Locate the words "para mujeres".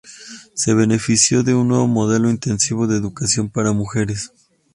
3.51-4.31